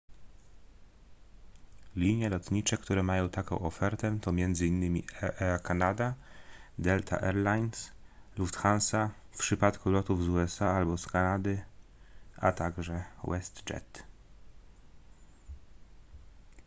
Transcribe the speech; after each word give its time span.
linie 1.95 2.29
lotnicze 2.29 2.77
które 2.77 3.03
mają 3.03 3.29
taką 3.29 3.59
ofertę 3.59 4.17
to 4.21 4.29
m.in 4.31 5.01
air 5.21 5.61
canada 5.61 6.13
delta 6.79 7.21
air 7.21 7.35
lines 7.35 7.91
lufthansa 8.37 9.09
w 9.31 9.37
przypadku 9.37 9.89
lotów 9.89 10.23
z 10.23 10.27
usa 10.29 10.69
albo 10.69 10.97
z 10.97 11.07
kanady 11.07 11.63
a 12.37 12.51
także 12.51 13.03
westjet 13.23 14.03